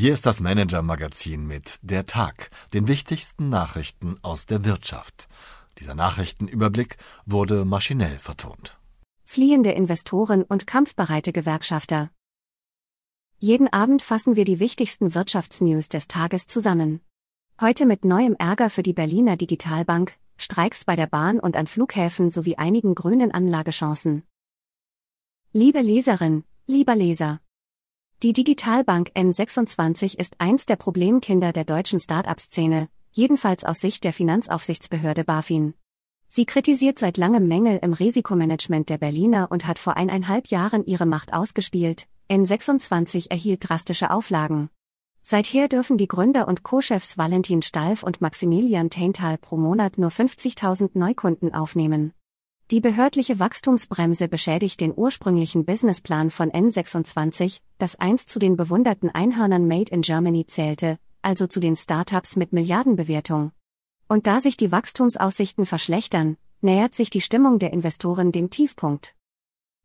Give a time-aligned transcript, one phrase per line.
[0.00, 5.26] Hier ist das Manager-Magazin mit Der Tag, den wichtigsten Nachrichten aus der Wirtschaft.
[5.80, 8.78] Dieser Nachrichtenüberblick wurde maschinell vertont.
[9.24, 12.12] Fliehende Investoren und kampfbereite Gewerkschafter.
[13.38, 17.00] Jeden Abend fassen wir die wichtigsten Wirtschaftsnews des Tages zusammen.
[17.60, 22.30] Heute mit neuem Ärger für die Berliner Digitalbank, Streiks bei der Bahn und an Flughäfen
[22.30, 24.22] sowie einigen grünen Anlagechancen.
[25.52, 27.40] Liebe Leserin, lieber Leser.
[28.24, 35.22] Die Digitalbank N26 ist eins der Problemkinder der deutschen Start-up-Szene, jedenfalls aus Sicht der Finanzaufsichtsbehörde
[35.22, 35.74] BaFin.
[36.26, 41.06] Sie kritisiert seit langem Mängel im Risikomanagement der Berliner und hat vor eineinhalb Jahren ihre
[41.06, 42.08] Macht ausgespielt.
[42.28, 44.68] N26 erhielt drastische Auflagen.
[45.22, 50.98] Seither dürfen die Gründer und Co-Chefs Valentin Stalf und Maximilian Taintal pro Monat nur 50.000
[50.98, 52.12] Neukunden aufnehmen.
[52.70, 59.66] Die behördliche Wachstumsbremse beschädigt den ursprünglichen Businessplan von N26, das einst zu den bewunderten Einhörnern
[59.66, 63.52] Made in Germany zählte, also zu den Startups mit Milliardenbewertung.
[64.06, 69.14] Und da sich die Wachstumsaussichten verschlechtern, nähert sich die Stimmung der Investoren dem Tiefpunkt.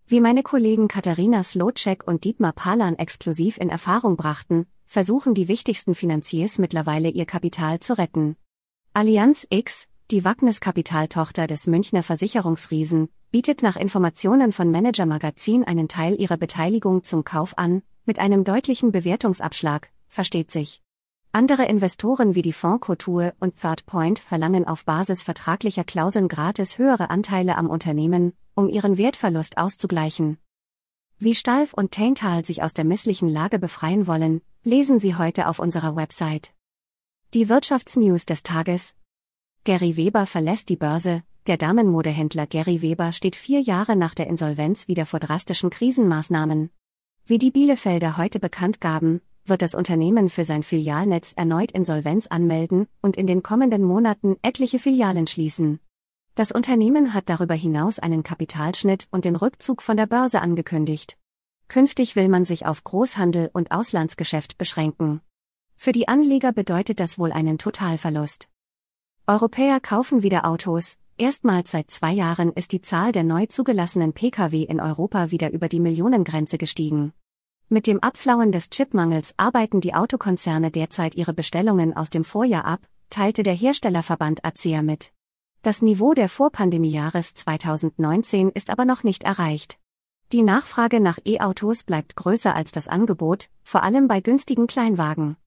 [0.06, 5.96] Wie meine Kollegen Katharina Slotschek und Dietmar Palan exklusiv in Erfahrung brachten, versuchen die wichtigsten
[5.96, 8.36] Finanziers mittlerweile ihr Kapital zu retten.
[8.94, 16.20] Allianz X, die Wagnis-Kapitaltochter des Münchner Versicherungsriesen, bietet nach Informationen von Manager Magazin einen Teil
[16.20, 20.82] ihrer Beteiligung zum Kauf an, mit einem deutlichen Bewertungsabschlag, versteht sich.
[21.32, 22.88] Andere Investoren wie die Fonds
[23.40, 29.00] und Third Point verlangen auf Basis vertraglicher Klauseln gratis höhere Anteile am Unternehmen, um ihren
[29.00, 30.38] Wertverlust auszugleichen.
[31.18, 35.58] Wie Stalf und Taintal sich aus der misslichen Lage befreien wollen, lesen Sie heute auf
[35.58, 36.54] unserer Website.
[37.34, 38.94] Die Wirtschaftsnews des Tages,
[39.66, 41.24] Gary Weber verlässt die Börse.
[41.48, 46.70] Der Damenmodehändler Gary Weber steht vier Jahre nach der Insolvenz wieder vor drastischen Krisenmaßnahmen.
[47.26, 52.88] Wie die Bielefelder heute bekannt gaben, wird das Unternehmen für sein Filialnetz erneut Insolvenz anmelden
[53.02, 55.80] und in den kommenden Monaten etliche Filialen schließen.
[56.36, 61.18] Das Unternehmen hat darüber hinaus einen Kapitalschnitt und den Rückzug von der Börse angekündigt.
[61.70, 65.22] Künftig will man sich auf Großhandel und Auslandsgeschäft beschränken.
[65.78, 68.50] Für die Anleger bedeutet das wohl einen Totalverlust.
[69.26, 70.98] Europäer kaufen wieder Autos.
[71.18, 75.70] Erstmals seit zwei Jahren ist die Zahl der neu zugelassenen Pkw in Europa wieder über
[75.70, 77.14] die Millionengrenze gestiegen.
[77.70, 82.82] Mit dem Abflauen des Chipmangels arbeiten die Autokonzerne derzeit ihre Bestellungen aus dem Vorjahr ab,
[83.10, 85.14] teilte der Herstellerverband ACEA mit.
[85.62, 89.80] Das Niveau der Vorpandemiejahres 2019 ist aber noch nicht erreicht.
[90.34, 95.38] Die Nachfrage nach E-Autos bleibt größer als das Angebot, vor allem bei günstigen Kleinwagen.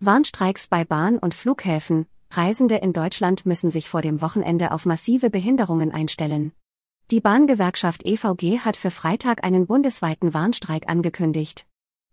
[0.00, 2.06] Warnstreiks bei Bahn- und Flughäfen,
[2.36, 6.52] Reisende in Deutschland müssen sich vor dem Wochenende auf massive Behinderungen einstellen.
[7.10, 11.66] Die Bahngewerkschaft EVG hat für Freitag einen bundesweiten Warnstreik angekündigt.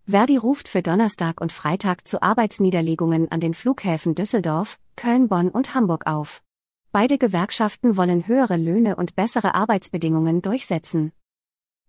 [0.06, 5.74] Verdi ruft für Donnerstag und Freitag zu Arbeitsniederlegungen an den Flughäfen Düsseldorf, Köln, Bonn und
[5.74, 6.44] Hamburg auf.
[6.92, 11.14] Beide Gewerkschaften wollen höhere Löhne und bessere Arbeitsbedingungen durchsetzen.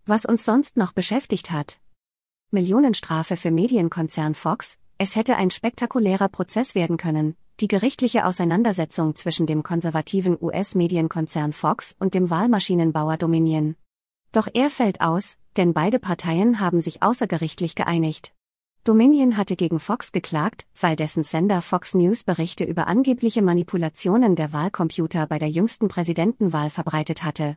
[0.06, 1.80] Was uns sonst noch beschäftigt hat.
[2.50, 9.46] Millionenstrafe für Medienkonzern Fox, es hätte ein spektakulärer Prozess werden können, die gerichtliche Auseinandersetzung zwischen
[9.46, 13.76] dem konservativen US-Medienkonzern Fox und dem Wahlmaschinenbauer Dominion.
[14.32, 18.34] Doch er fällt aus, denn beide Parteien haben sich außergerichtlich geeinigt.
[18.82, 24.52] Dominion hatte gegen Fox geklagt, weil dessen Sender Fox News Berichte über angebliche Manipulationen der
[24.52, 27.56] Wahlcomputer bei der jüngsten Präsidentenwahl verbreitet hatte.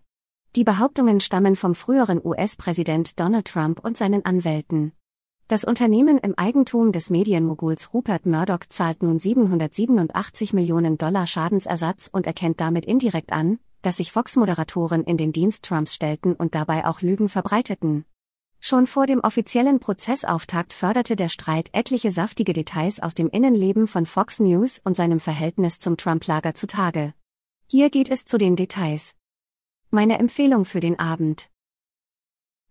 [0.55, 4.91] Die Behauptungen stammen vom früheren US-Präsident Donald Trump und seinen Anwälten.
[5.47, 12.25] Das Unternehmen im Eigentum des Medienmoguls Rupert Murdoch zahlt nun 787 Millionen Dollar Schadensersatz und
[12.25, 17.01] erkennt damit indirekt an, dass sich Fox-Moderatoren in den Dienst Trumps stellten und dabei auch
[17.01, 18.05] Lügen verbreiteten.
[18.59, 24.07] Schon vor dem offiziellen Prozessauftakt förderte der Streit etliche saftige Details aus dem Innenleben von
[24.07, 27.13] Fox News und seinem Verhältnis zum Trump-Lager zutage.
[27.67, 29.13] Hier geht es zu den Details.
[29.91, 31.51] Meine Empfehlung für den Abend.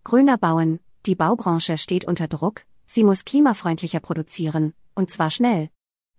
[0.02, 5.71] Grüner bauen, die Baubranche steht unter Druck, sie muss klimafreundlicher produzieren, und zwar schnell.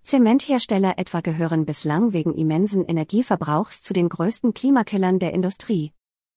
[0.03, 5.93] Zementhersteller etwa gehören bislang wegen immensen Energieverbrauchs zu den größten Klimakillern der Industrie.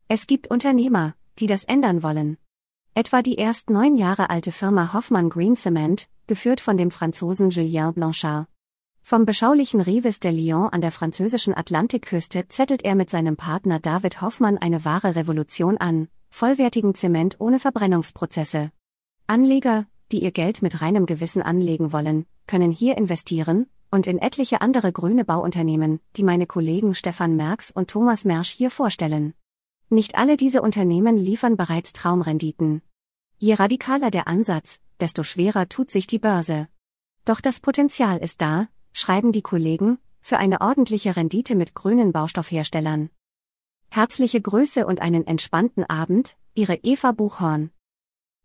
[0.09, 2.39] Es gibt Unternehmer, die das ändern wollen.
[2.95, 7.93] Etwa die erst neun Jahre alte Firma Hoffmann Green Cement, geführt von dem Franzosen Julien
[7.93, 8.49] Blanchard.
[9.03, 14.21] Vom beschaulichen Rives de Lyon an der französischen Atlantikküste zettelt er mit seinem Partner David
[14.21, 18.73] Hoffmann eine wahre Revolution an, vollwertigen Zement ohne Verbrennungsprozesse.
[19.27, 24.61] Anleger, die ihr Geld mit reinem Gewissen anlegen wollen, können hier investieren und in etliche
[24.61, 29.35] andere grüne Bauunternehmen, die meine Kollegen Stefan Merks und Thomas Mersch hier vorstellen.
[29.91, 32.83] Nicht alle diese Unternehmen liefern bereits Traumrenditen.
[33.39, 36.69] Je radikaler der Ansatz, desto schwerer tut sich die Börse.
[37.25, 43.11] Doch das Potenzial ist da, schreiben die Kollegen, für eine ordentliche Rendite mit grünen Baustoffherstellern.
[43.91, 47.71] Herzliche Grüße und einen entspannten Abend, Ihre Eva Buchhorn.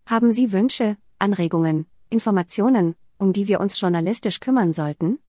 [0.06, 5.20] Haben Sie Wünsche, Anregungen, Informationen, um die wir uns journalistisch kümmern sollten?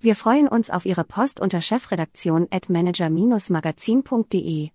[0.00, 4.70] Wir freuen uns auf Ihre Post unter chefredaktion at manager-magazin.de.